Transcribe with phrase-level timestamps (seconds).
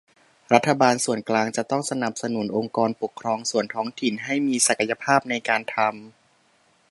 [0.53, 5.91] รัฐบาลส่วนกลางจะต้องสนับสนุนองค์กรปกครองส่วนท้องถิ่น ให้มีศักยภาพในการทำ